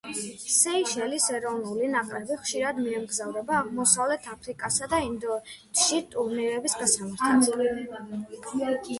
სეიშელის 0.51 1.25
ეროვნული 1.39 1.89
ნაკრები 1.95 2.37
ხშირად 2.45 2.79
მიემგზავრება 2.85 3.55
აღმოსავლეთ 3.63 4.25
აფრიკასა 4.35 4.87
და 4.93 5.01
ინდოეთში 5.09 5.99
ტურნირების 6.15 6.77
გასამართად. 6.79 8.89